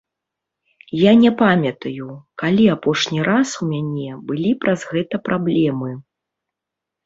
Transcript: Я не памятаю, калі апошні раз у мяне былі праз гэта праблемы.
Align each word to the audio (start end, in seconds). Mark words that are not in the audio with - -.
Я 0.99 1.11
не 1.23 1.31
памятаю, 1.41 2.07
калі 2.43 2.65
апошні 2.77 3.19
раз 3.29 3.55
у 3.61 3.69
мяне 3.75 4.19
былі 4.33 4.51
праз 4.67 4.79
гэта 4.95 5.23
праблемы. 5.31 5.91